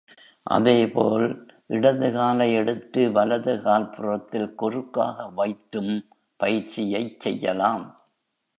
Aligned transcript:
அதேபோல், 0.47 1.25
இடது 1.67 2.11
காலை 2.11 2.53
எடுத்து 2.53 3.11
வலது 3.11 3.61
கால் 3.61 3.89
புறத்தில் 3.89 4.55
குறுக்காக 4.55 5.29
வைத்தும், 5.35 5.93
பயிற்சியைச் 6.39 7.19
செய்யலாம். 7.19 7.85